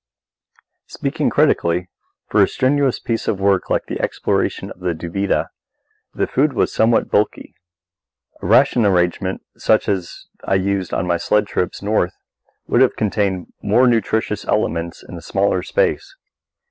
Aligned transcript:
Speaking 0.87 1.29
critically, 1.29 1.87
for 2.27 2.41
a 2.41 2.47
strenuous 2.47 2.97
piece 2.97 3.27
of 3.27 3.39
work 3.39 3.69
like 3.69 3.85
the 3.85 4.01
exploration 4.01 4.71
of 4.71 4.79
the 4.79 4.95
Duvida, 4.95 5.51
the 6.15 6.25
food 6.25 6.53
was 6.53 6.73
somewhat 6.73 7.11
bulky. 7.11 7.53
A 8.41 8.47
ration 8.47 8.83
arrangement 8.83 9.43
such 9.57 9.87
as 9.87 10.25
I 10.43 10.55
used 10.55 10.91
on 10.91 11.05
my 11.05 11.17
sledge 11.17 11.49
trips 11.49 11.83
North 11.83 12.15
would 12.65 12.81
have 12.81 12.95
contained 12.95 13.53
more 13.61 13.85
nutritious 13.85 14.43
elements 14.43 15.03
in 15.07 15.15
a 15.17 15.21
smaller 15.21 15.61
space. 15.61 16.15